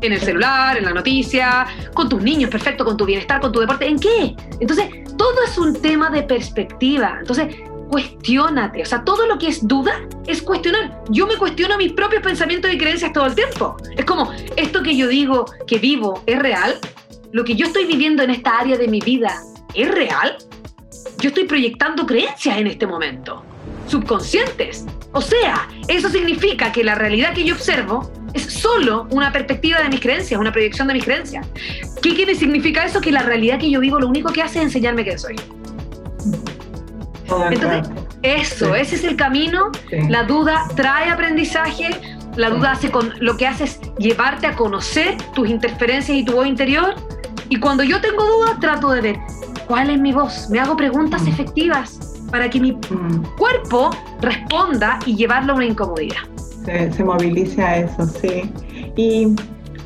En 0.00 0.12
el 0.12 0.20
celular, 0.20 0.76
en 0.76 0.84
la 0.84 0.92
noticia, 0.92 1.66
con 1.94 2.08
tus 2.08 2.22
niños, 2.22 2.50
perfecto, 2.50 2.84
con 2.84 2.96
tu 2.96 3.04
bienestar, 3.04 3.40
con 3.40 3.52
tu 3.52 3.60
deporte, 3.60 3.86
¿en 3.86 3.98
qué? 3.98 4.34
Entonces, 4.60 4.88
todo 5.16 5.42
es 5.44 5.58
un 5.58 5.80
tema 5.80 6.10
de 6.10 6.22
perspectiva. 6.22 7.16
Entonces, 7.20 7.56
cuestionate. 7.88 8.82
O 8.82 8.86
sea, 8.86 9.02
todo 9.02 9.26
lo 9.26 9.38
que 9.38 9.48
es 9.48 9.66
duda 9.66 9.92
es 10.26 10.42
cuestionar. 10.42 11.02
Yo 11.10 11.26
me 11.26 11.36
cuestiono 11.36 11.76
mis 11.76 11.92
propios 11.92 12.22
pensamientos 12.22 12.72
y 12.72 12.78
creencias 12.78 13.12
todo 13.12 13.26
el 13.26 13.34
tiempo. 13.34 13.76
Es 13.96 14.04
como, 14.04 14.32
esto 14.56 14.82
que 14.82 14.96
yo 14.96 15.08
digo 15.08 15.46
que 15.66 15.78
vivo 15.78 16.22
es 16.26 16.38
real. 16.38 16.78
lo 17.30 17.44
que 17.44 17.54
yo 17.54 17.66
estoy 17.66 17.84
viviendo 17.84 18.22
en 18.22 18.30
esta 18.30 18.58
área 18.58 18.78
de 18.78 18.88
mi 18.88 19.00
vida 19.00 19.42
es 19.74 19.90
real? 19.90 20.38
Yo 21.18 21.28
estoy 21.28 21.44
proyectando 21.44 22.06
creencias 22.06 22.56
en 22.56 22.68
este 22.68 22.86
momento, 22.86 23.42
subconscientes. 23.86 24.86
O 25.12 25.20
sea, 25.20 25.68
eso 25.88 26.08
significa 26.08 26.72
que 26.72 26.84
la 26.84 26.94
realidad 26.94 27.34
que 27.34 27.44
yo 27.44 27.54
observo 27.54 28.10
es 28.34 28.42
solo 28.42 29.06
una 29.10 29.32
perspectiva 29.32 29.80
de 29.80 29.88
mis 29.88 30.00
creencias, 30.00 30.38
una 30.38 30.52
proyección 30.52 30.88
de 30.88 30.94
mis 30.94 31.04
creencias. 31.04 31.46
¿Qué, 32.02 32.14
quiere 32.14 32.34
significa 32.34 32.84
eso? 32.84 33.00
Que 33.00 33.12
la 33.12 33.22
realidad 33.22 33.58
que 33.58 33.70
yo 33.70 33.80
vivo 33.80 33.98
lo 33.98 34.08
único 34.08 34.32
que 34.32 34.42
hace 34.42 34.58
es 34.58 34.66
enseñarme 34.66 35.04
quién 35.04 35.18
soy. 35.18 35.36
Entonces, 37.50 37.88
eso, 38.22 38.74
ese 38.74 38.96
es 38.96 39.04
el 39.04 39.16
camino. 39.16 39.70
La 40.08 40.24
duda 40.24 40.66
trae 40.74 41.10
aprendizaje. 41.10 41.90
La 42.36 42.50
duda 42.50 42.72
hace 42.72 42.90
con 42.90 43.12
lo 43.18 43.36
que 43.36 43.46
hace 43.46 43.64
es 43.64 43.80
llevarte 43.98 44.46
a 44.46 44.54
conocer 44.54 45.16
tus 45.34 45.48
interferencias 45.48 46.16
y 46.16 46.24
tu 46.24 46.32
voz 46.32 46.46
interior. 46.46 46.94
Y 47.48 47.58
cuando 47.58 47.82
yo 47.82 48.00
tengo 48.00 48.24
dudas, 48.24 48.60
trato 48.60 48.90
de 48.90 49.00
ver 49.00 49.18
cuál 49.66 49.90
es 49.90 49.98
mi 49.98 50.12
voz. 50.12 50.48
Me 50.50 50.60
hago 50.60 50.76
preguntas 50.76 51.22
mm. 51.22 51.28
efectivas 51.28 51.98
para 52.30 52.48
que 52.48 52.60
mi 52.60 52.72
mm. 52.72 53.36
cuerpo 53.36 53.90
responda 54.20 54.98
y 55.06 55.16
llevarlo 55.16 55.54
a 55.54 55.56
una 55.56 55.64
incomodidad. 55.64 56.22
Se, 56.68 56.92
se 56.92 57.02
movilice 57.02 57.62
a 57.62 57.78
eso, 57.78 58.04
sí. 58.04 58.52
Y, 58.94 59.34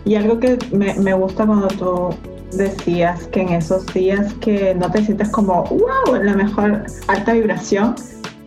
y 0.04 0.16
algo 0.16 0.40
que 0.40 0.58
me, 0.72 0.94
me 0.94 1.14
gusta 1.14 1.46
cuando 1.46 1.68
tú 1.68 2.10
decías 2.56 3.28
que 3.28 3.42
en 3.42 3.50
esos 3.50 3.86
días 3.94 4.34
que 4.40 4.74
no 4.74 4.90
te 4.90 5.04
sientes 5.04 5.28
como, 5.28 5.62
wow, 5.64 6.16
la 6.20 6.34
mejor 6.34 6.84
alta 7.06 7.34
vibración, 7.34 7.94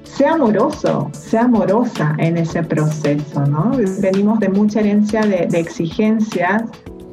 sea 0.04 0.34
amoroso, 0.34 1.10
sea 1.14 1.44
amorosa 1.44 2.14
en 2.18 2.38
ese 2.38 2.62
proceso, 2.62 3.46
¿no? 3.46 3.72
Venimos 4.00 4.42
de 4.42 4.50
mucha 4.50 4.82
herencia 4.82 5.22
de, 5.22 5.48
exigencias, 5.58 6.64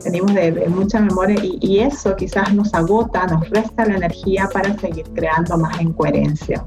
venimos 0.05 0.35
de, 0.35 0.67
mucha 0.69 0.99
memoria 0.99 1.37
y, 1.41 1.59
y, 1.61 1.79
eso 1.79 2.17
quizás 2.17 2.53
nos 2.53 2.75
agota, 2.75 3.29
nos 3.29 3.49
resta 3.51 3.87
la 3.87 3.95
energía 3.95 4.49
para 4.53 4.77
seguir 4.77 5.07
creando 5.15 5.57
más 5.57 5.81
en 5.81 5.93
coherencia. 5.93 6.65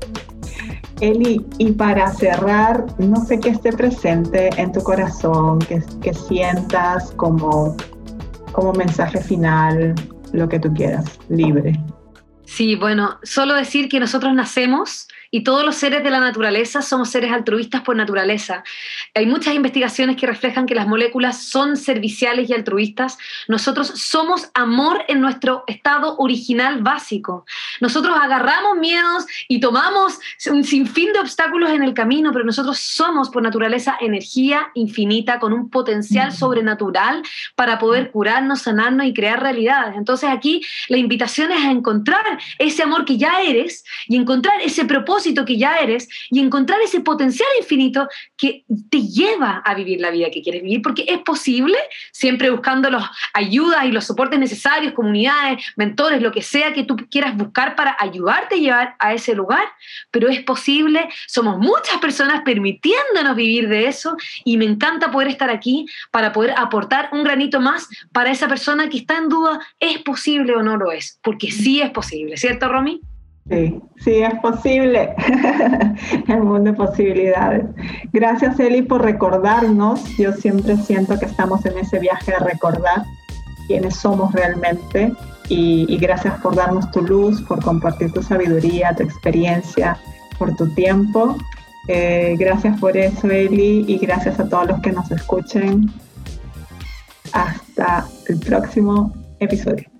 Eli, 1.01 1.45
y 1.57 1.71
para 1.73 2.11
cerrar, 2.13 2.85
no 2.99 3.17
sé 3.25 3.39
qué 3.39 3.49
esté 3.49 3.71
presente 3.73 4.49
en 4.57 4.71
tu 4.71 4.81
corazón, 4.81 5.59
que, 5.59 5.83
que 6.01 6.13
sientas 6.13 7.11
como, 7.11 7.75
como 8.53 8.73
mensaje 8.73 9.21
final, 9.21 9.93
lo 10.31 10.47
que 10.47 10.59
tú 10.59 10.73
quieras, 10.73 11.19
libre. 11.29 11.79
Sí, 12.45 12.75
bueno, 12.75 13.17
solo 13.23 13.55
decir 13.55 13.89
que 13.89 13.99
nosotros 13.99 14.33
nacemos 14.33 15.07
y 15.35 15.43
todos 15.43 15.65
los 15.65 15.75
seres 15.75 16.01
de 16.01 16.09
la 16.09 16.21
naturaleza 16.21 16.81
somos 16.81 17.09
seres 17.09 17.29
altruistas 17.29 17.81
por 17.81 17.97
naturaleza. 17.97 18.63
Hay 19.13 19.25
muchas 19.25 19.53
investigaciones 19.53 20.15
que 20.15 20.25
reflejan 20.25 20.65
que 20.65 20.75
las 20.75 20.87
moléculas 20.87 21.43
son 21.43 21.75
serviciales 21.75 22.49
y 22.49 22.53
altruistas. 22.53 23.17
Nosotros 23.49 23.87
somos 23.95 24.49
amor 24.53 25.03
en 25.09 25.19
nuestro 25.19 25.65
estado 25.67 26.15
original 26.19 26.81
básico. 26.81 27.45
Nosotros 27.81 28.17
agarramos 28.17 28.77
miedos 28.77 29.25
y 29.49 29.59
tomamos 29.59 30.19
un 30.49 30.63
sinfín 30.63 31.11
de 31.11 31.19
obstáculos 31.19 31.71
en 31.71 31.83
el 31.83 31.93
camino, 31.93 32.31
pero 32.31 32.45
nosotros 32.45 32.79
somos 32.79 33.29
por 33.29 33.43
naturaleza 33.43 33.97
energía 33.99 34.69
infinita 34.73 35.39
con 35.39 35.51
un 35.51 35.69
potencial 35.69 36.31
sobrenatural 36.31 37.23
para 37.55 37.77
poder 37.77 38.09
curarnos, 38.11 38.61
sanarnos 38.61 39.05
y 39.05 39.13
crear 39.13 39.43
realidades. 39.43 39.97
Entonces 39.97 40.29
aquí 40.29 40.61
la 40.87 40.95
invitación 40.95 41.51
es 41.51 41.65
a 41.65 41.71
encontrar 41.71 42.39
ese 42.57 42.83
amor 42.83 43.03
que 43.03 43.17
ya 43.17 43.41
eres 43.41 43.83
y 44.07 44.15
encontrar 44.15 44.61
ese 44.61 44.85
propósito 44.85 45.24
que 45.45 45.57
ya 45.57 45.77
eres 45.77 46.07
y 46.29 46.39
encontrar 46.39 46.79
ese 46.81 46.99
potencial 46.99 47.47
infinito 47.59 48.07
que 48.37 48.63
te 48.89 49.01
lleva 49.01 49.61
a 49.65 49.73
vivir 49.73 49.99
la 49.99 50.11
vida 50.11 50.29
que 50.29 50.41
quieres 50.41 50.61
vivir, 50.61 50.81
porque 50.81 51.05
es 51.07 51.19
posible, 51.19 51.77
siempre 52.11 52.49
buscando 52.49 52.89
las 52.89 53.09
ayudas 53.33 53.85
y 53.85 53.91
los 53.91 54.05
soportes 54.05 54.39
necesarios, 54.39 54.93
comunidades, 54.93 55.63
mentores, 55.75 56.21
lo 56.21 56.31
que 56.31 56.41
sea 56.41 56.73
que 56.73 56.83
tú 56.83 56.95
quieras 57.09 57.35
buscar 57.35 57.75
para 57.75 57.95
ayudarte 57.99 58.55
a 58.55 58.57
llevar 58.57 58.95
a 58.99 59.13
ese 59.13 59.33
lugar, 59.33 59.65
pero 60.11 60.29
es 60.29 60.41
posible, 60.43 61.09
somos 61.27 61.57
muchas 61.57 61.97
personas 61.99 62.41
permitiéndonos 62.43 63.35
vivir 63.35 63.67
de 63.67 63.87
eso 63.87 64.15
y 64.43 64.57
me 64.57 64.65
encanta 64.65 65.11
poder 65.11 65.29
estar 65.29 65.49
aquí 65.49 65.85
para 66.11 66.31
poder 66.31 66.53
aportar 66.57 67.09
un 67.11 67.23
granito 67.23 67.59
más 67.59 67.87
para 68.11 68.31
esa 68.31 68.47
persona 68.47 68.89
que 68.89 68.97
está 68.97 69.17
en 69.17 69.29
duda, 69.29 69.59
¿es 69.79 69.99
posible 69.99 70.55
o 70.55 70.61
no 70.61 70.77
lo 70.77 70.91
es? 70.91 71.19
Porque 71.23 71.51
sí 71.51 71.81
es 71.81 71.89
posible, 71.91 72.37
¿cierto, 72.37 72.67
Romy? 72.67 73.01
Sí, 73.47 73.79
sí, 73.97 74.23
es 74.23 74.33
posible. 74.39 75.13
El 76.27 76.41
mundo 76.41 76.71
de 76.71 76.73
posibilidades. 76.73 77.65
Gracias, 78.11 78.59
Eli, 78.59 78.81
por 78.81 79.03
recordarnos. 79.03 80.03
Yo 80.17 80.33
siempre 80.33 80.77
siento 80.77 81.19
que 81.19 81.25
estamos 81.25 81.63
en 81.65 81.77
ese 81.77 81.99
viaje 81.99 82.31
de 82.31 82.39
recordar 82.39 83.03
quiénes 83.67 83.97
somos 83.97 84.33
realmente. 84.33 85.13
Y, 85.47 85.97
gracias 85.97 86.39
por 86.41 86.55
darnos 86.55 86.89
tu 86.89 87.03
luz, 87.03 87.39
por 87.43 87.63
compartir 87.63 88.11
tu 88.11 88.23
sabiduría, 88.23 88.95
tu 88.95 89.03
experiencia, 89.03 89.95
por 90.39 90.55
tu 90.55 90.67
tiempo. 90.73 91.37
Eh, 91.87 92.35
gracias 92.39 92.79
por 92.79 92.97
eso, 92.97 93.29
Eli, 93.29 93.85
y 93.87 93.99
gracias 93.99 94.39
a 94.39 94.49
todos 94.49 94.65
los 94.69 94.81
que 94.81 94.91
nos 94.91 95.11
escuchen. 95.11 95.91
Hasta 97.31 98.07
el 98.27 98.39
próximo 98.39 99.13
episodio. 99.39 99.94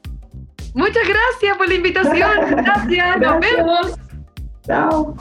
Muchas 0.75 1.07
gracias 1.07 1.57
por 1.57 1.69
la 1.69 1.73
invitación. 1.73 2.31
Gracias, 2.49 3.19
nos 3.21 3.39
vemos. 3.39 3.91
Chao. 4.67 5.15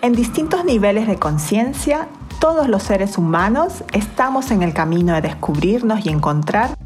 En 0.00 0.12
distintos 0.12 0.64
niveles 0.64 1.08
de 1.08 1.16
conciencia, 1.16 2.06
todos 2.40 2.68
los 2.68 2.84
seres 2.84 3.18
humanos 3.18 3.82
estamos 3.92 4.52
en 4.52 4.62
el 4.62 4.72
camino 4.72 5.14
de 5.14 5.22
descubrirnos 5.22 6.06
y 6.06 6.10
encontrar 6.10 6.78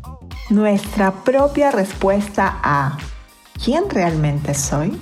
nuestra 0.49 1.11
propia 1.13 1.71
respuesta 1.71 2.61
a 2.63 2.97
¿quién 3.63 3.91
realmente 3.91 4.55
soy? 4.55 4.99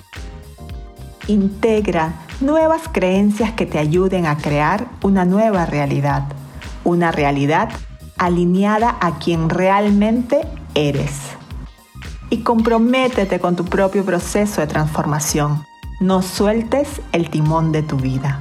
Integra 1.28 2.14
nuevas 2.40 2.88
creencias 2.90 3.52
que 3.52 3.66
te 3.66 3.78
ayuden 3.78 4.26
a 4.26 4.36
crear 4.36 4.88
una 5.04 5.24
nueva 5.24 5.64
realidad, 5.64 6.24
una 6.82 7.12
realidad 7.12 7.68
alineada 8.18 8.96
a 9.00 9.20
quien 9.20 9.48
realmente 9.48 10.40
eres 10.74 11.36
y 12.34 12.38
comprométete 12.38 13.38
con 13.38 13.54
tu 13.54 13.64
propio 13.64 14.04
proceso 14.04 14.60
de 14.60 14.66
transformación. 14.66 15.64
No 16.00 16.20
sueltes 16.20 17.00
el 17.12 17.30
timón 17.30 17.70
de 17.70 17.84
tu 17.84 17.96
vida. 17.96 18.40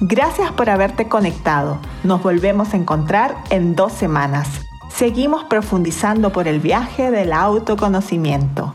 Gracias 0.00 0.50
por 0.50 0.68
haberte 0.68 1.06
conectado. 1.06 1.78
Nos 2.02 2.20
volvemos 2.24 2.74
a 2.74 2.76
encontrar 2.76 3.36
en 3.50 3.76
dos 3.76 3.92
semanas. 3.92 4.48
Seguimos 4.92 5.44
profundizando 5.44 6.32
por 6.32 6.48
el 6.48 6.58
viaje 6.58 7.12
del 7.12 7.32
autoconocimiento. 7.32 8.72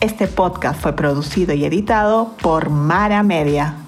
Este 0.00 0.26
podcast 0.26 0.82
fue 0.82 0.92
producido 0.92 1.54
y 1.54 1.64
editado 1.64 2.32
por 2.42 2.68
Mara 2.68 3.22
Media. 3.22 3.86